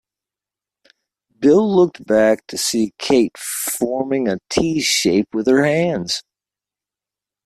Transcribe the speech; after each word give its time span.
Bill 1.37 1.75
looked 1.75 2.03
back 2.07 2.47
to 2.47 2.57
see 2.57 2.95
Kate 2.97 3.37
forming 3.37 4.27
a 4.27 4.39
T-shape 4.49 5.27
with 5.31 5.45
her 5.45 5.63
hands. 5.63 6.23